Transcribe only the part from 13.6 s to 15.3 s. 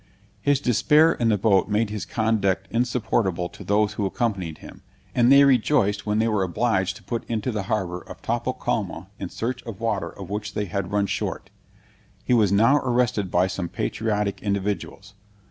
patriotic individuals.